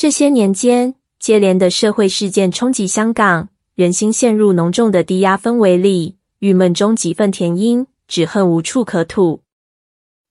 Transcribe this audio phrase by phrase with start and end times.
[0.00, 9.40] 这些年间，接连的社会事件冲击香港，人心陷入浓重的低压氛围里，郁闷中几分填膺，只恨无处可吐。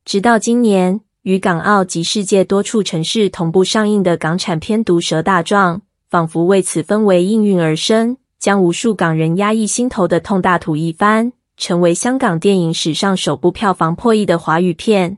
[0.06, 5.80] 直到今年，与港澳及世界多处城市同步上映的港产片《毒舌大壮》，
[6.10, 15.18] 仿佛为此氛围应运而生，将无数港人压抑心头的痛大吐一番，成为香港电影史上首部票房破亿的华语片。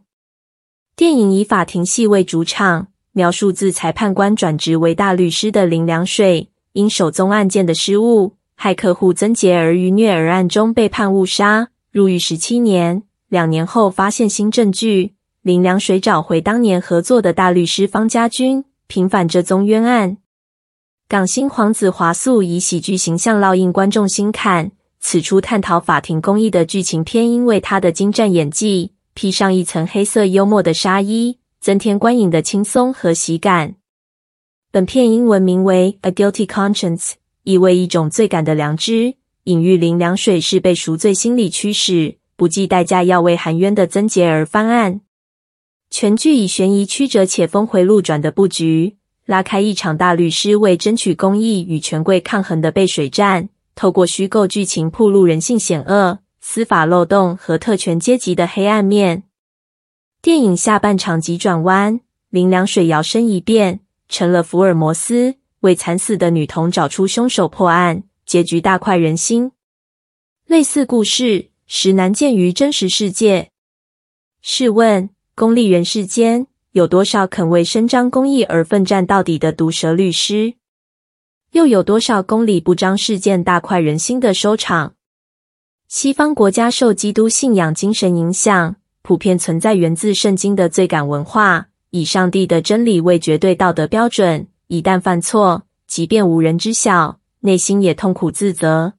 [0.96, 2.88] 电影以法庭戏为主场。
[3.20, 13.04] 描述自裁判官转职为大律师的林良水，因首宗案件的失误，害客户曾洁儿于虐儿案中被判误杀，入狱十七年。
[13.28, 20.16] 两年后发现新证据，林良水找回当年合作的大律师方家军，平反这宗冤案。
[21.10, 31.39] 港星黄子华素以喜剧形象烙印观众心坎，此出探讨法庭公义的剧情片，因为他的精湛演技，披上一层黑色幽默的纱衣。
[31.60, 33.76] 增添观影的轻松和喜感。
[34.72, 37.12] 本片英文名为《A Guilty Conscience》，
[37.44, 45.02] 意为一种罪感的良知，隐喻林良水是被赎罪心理驱使，不计代价要为含冤的曾洁儿翻案。
[45.90, 59.24] 全剧以悬疑曲折且峰回路转的布局，拉开一场大律师为争取公义与权贵抗衡的背水战，透过虚构剧情铺露人性险恶、司法漏洞和特权阶级的黑暗面。
[60.22, 69.54] 电影下半场急转弯，林良水摇身一变成了福尔摩斯，为惨死的女童找出凶手破案，结局大快人心。
[70.46, 73.52] 类似故事实难见于真实世界。
[74.42, 80.56] 试问，公利人世间有多少肯为伸张公义而奋战到底的毒舌律师？
[81.54, 84.96] 又有多少公理不彰事件大快人心的收场？
[85.88, 88.76] 西方国家受基督信仰精神影响。
[89.10, 94.46] 普遍存在源自圣经的罪感文化，以上帝的真理为绝对道德标准。
[94.68, 98.94] 一旦犯错，即便无人知晓，内心也痛苦自责。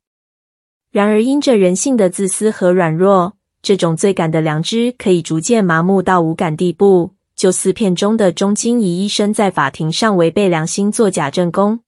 [0.91, 7.13] 然而，因着人性的自私和软弱，这种罪感的良知可以逐渐麻木到无感地步。
[7.37, 11.79] 就似片中的钟金仪医生在法庭上违背良心作假证供。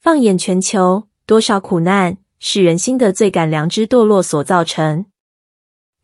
[0.00, 5.04] 放眼全球，多少苦难是人心的罪感良知堕落所造成。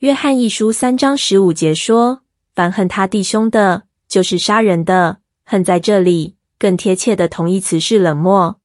[0.03, 2.23] 约翰一书三章十五节说
[2.57, 8.59] ：“凡恨他弟兄的，就是杀人的。”恨在这里更贴切的同义词是冷漠。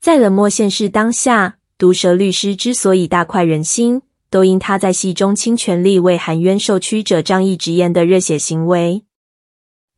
[0.00, 9.04] 在冷漠现世当下，毒舌律师之所以大快人心，都因他在戏中倾全力为含冤受屈者仗义直言的热血行为。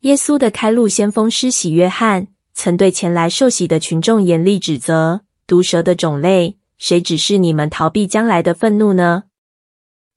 [0.01, 9.23] 耶稣的开路先锋施洗约翰曾对前来受洗的群众严厉指责：“毒蛇的种类，谁指示你们逃避将来的愤怒呢？”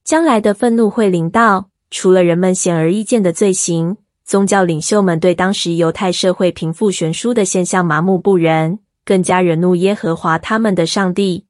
[0.05, 11.45] 将来的愤怒会临到，除了人们显而易见的罪行，宗教领袖们对当时犹太社会贫富悬殊的现象麻木不仁，更加惹怒耶和华他们的上帝。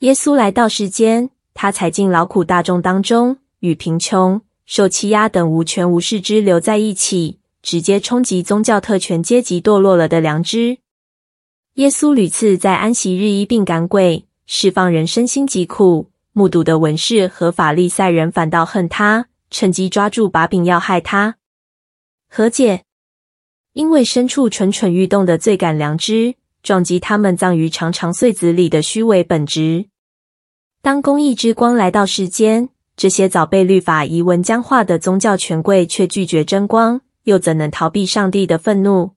[0.00, 10.76] 耶稣来到世间，他踩进劳苦大众当中，与贫穷、受欺压等无权无势之流在一起，直接冲击宗教特权阶级堕落了的良知。
[11.76, 16.10] 耶稣屡次在安息日医病赶鬼，释放人身心疾苦。
[16.36, 21.36] 目睹的文士和法利赛人反倒恨他，趁机抓住把柄要害他。
[22.28, 22.82] 何解？
[23.72, 29.86] 因为深处蠢蠢欲动的罪感良知，撞击他们葬于长长穗子里的虚伪本质。
[30.82, 39.12] 当公义之光来到世间，这些早被律法遗文僵化的宗教权贵却拒绝争光，又怎能逃避上帝的愤怒？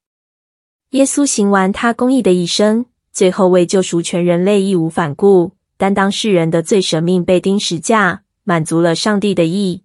[0.91, 5.56] 耶稣行完他公义的一生，最后为救赎全人类义无反顾。
[5.77, 9.83] 担当世人的罪，舍命被钉十架，满足了上帝的意。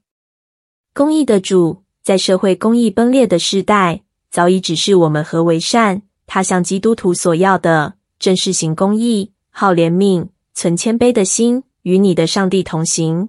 [0.95, 6.03] 公义的主，在社会公义崩裂的世代，早已指示我们何为善。
[6.27, 13.29] 他向基督徒所要的，正是行公义、好怜悯、存谦卑的心，与你的上帝同行。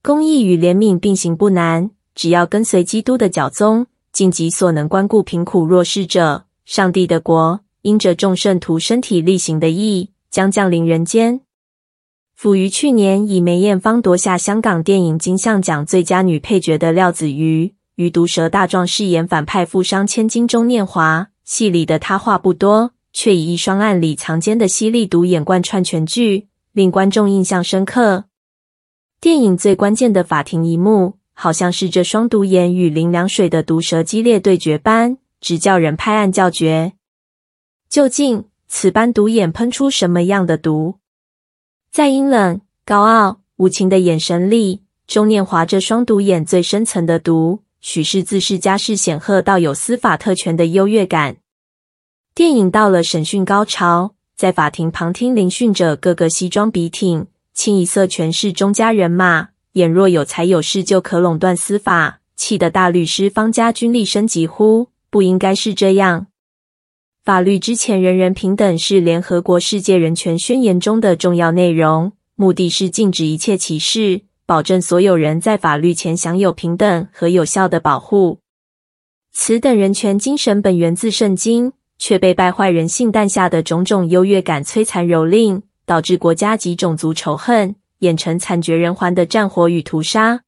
[0.00, 11.40] 公义与怜悯并行不难，只要跟随基督的脚踪，尽己所能关顾贫苦弱势者，上帝的国因着众圣徒身体力行的义，将降临人间。
[12.44, 21.28] 甫于去年以梅艳芳夺下香港电影金像奖最佳女配角的廖子瑜，于《毒舌大状》饰演反派富商千金钟念华。
[21.44, 28.24] 戏里的她话不多，却以一双暗里藏奸的犀利独眼贯穿全剧，令观众印象深刻。
[29.22, 36.92] 电影最关键的法庭一幕，好像是这双独眼与林良水的毒舌激烈对决般，直叫人拍案叫绝。
[37.88, 40.96] 究竟此般独眼喷出什么样的毒？
[41.94, 51.36] 在阴冷、高傲、无情的眼神里，钟念华这双独眼最深层的毒，许是自恃家世显赫到有司法特权的优越感。
[52.34, 66.26] 电影到了审讯高潮，在法庭旁听聆讯者个个西装笔挺，清一色全是钟家人马，眼若有财有势就可垄断司法，气得大律师方家军厉声疾呼：“不应该是这样！
[67.24, 78.40] 法律之前人人平等是联合国世界人权宣言中的重要内容，目的是禁止一切歧视。”保证所有人在法律前享有平等和有效的保护。
[79.32, 90.42] 此等人权精神本源自圣经，却被败坏人性诞下的种种优越感摧残蹂躏，导致国家及种族仇恨演成惨绝人寰的战火与屠杀。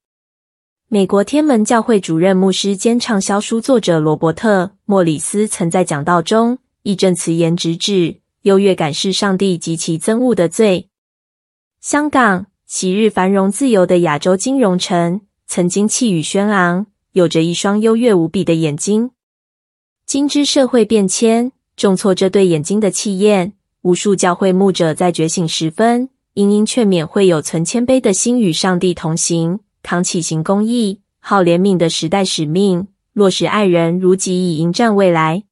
[0.88, 10.88] 美国天门教会主任牧师兼畅销书作者罗伯特·莫里斯曾在讲道中义正辞严直至，优越感是上帝极其憎恶的罪。
[11.80, 12.46] 香港。
[12.68, 19.12] 昔日繁荣自由的亚洲金融城，曾经气宇轩昂，有着一双优越无比的眼睛。
[20.04, 23.52] 今之社会变迁，重挫这对眼睛的气焰。
[23.82, 35.44] 无数教会牧者在觉醒时分，殷殷劝勉会有存谦卑的心与上帝同行，扛起行公义、好怜悯的时代使命，落实爱人如己以迎战未来。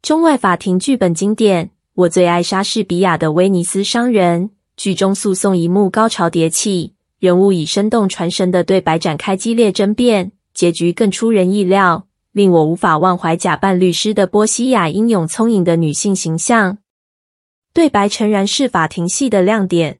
[0.00, 4.48] 中外法庭剧本经典，我最爱莎士比亚的《威尼斯商人》。
[4.76, 16.78] 剧中诉讼一幕高潮迭起，人物以生动传神的对白展开激烈争辩，结局更出人意料，令我无法忘怀假扮律师的波西亚英勇聪颖的女性形象。
[17.74, 19.98] 对白诚然是法庭戏的亮点，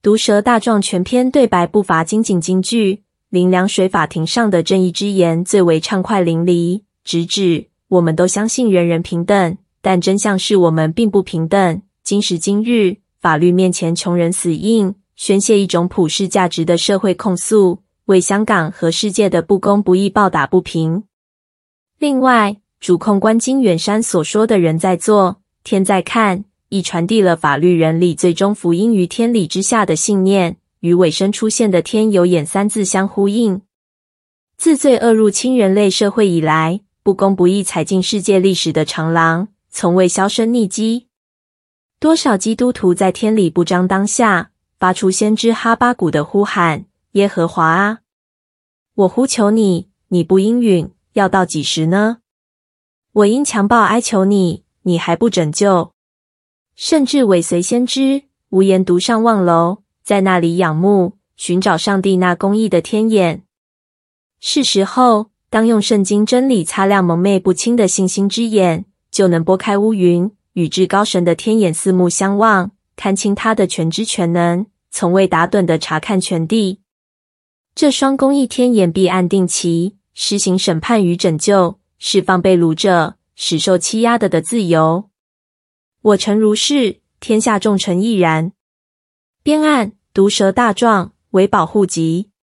[0.00, 11.82] 毒舌大状全篇对白不乏金井金句，林良水法庭上的正义之言最为畅快淋漓，直指我们都相信人人平等，但真相是我们并不平等。
[12.02, 12.96] 今时今日。
[13.20, 21.04] 法律面前，穷人死硬，宣泄一种普世价值的社会控诉，为香港和世界的不公不义抱打不平。
[22.00, 33.60] 另外，主控官金远山所说的“人在做，天在看”，亦传递了法律人理最终福音于天理之下的信念，与尾声出现的“天有眼”三字相呼应。
[34.56, 41.08] 自罪恶入侵人类社会以来，不公不义踩进世界历史的长廊，从未销声匿迹。
[41.98, 47.98] 多少基督徒在天理不彰当下，发出先知哈巴谷的呼喊：“耶和华啊，
[48.94, 52.18] 我呼求你，你不应允，要到几时呢？
[53.12, 55.92] 我因强暴哀求你，你还不拯救。”
[56.76, 63.42] 甚至尾随先知，无言独上望楼，在那里仰慕，寻找上帝那公义的天眼。
[64.38, 70.30] 是时候，当用圣经真理擦亮蒙昧不清的信心之眼，就能拨开乌云。
[70.54, 76.80] 与至高神的天眼四目相望，看清他的全知全能，从未打盹的查看全地。
[77.74, 85.10] 这双公义天眼必按定期施行审判与拯救，释放被掳者，使受欺压的的自由。
[86.00, 88.52] 我诚如是，天下众臣亦然。
[89.42, 92.30] 编案：毒蛇大状，为保护级。